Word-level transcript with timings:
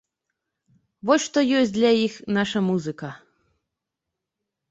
Вось 1.09 1.25
што 1.27 1.43
ёсць 1.57 1.73
для 1.75 1.91
іх 2.07 2.13
наша 2.37 2.59
музыка. 2.69 3.09